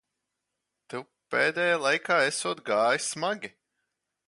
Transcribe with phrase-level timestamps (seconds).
[0.93, 1.03] Tev
[1.35, 3.55] pēdējā laikā esot gājis smagi.